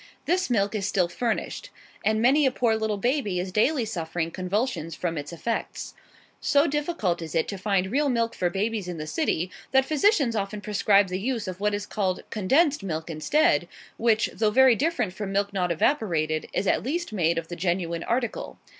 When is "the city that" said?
8.97-9.85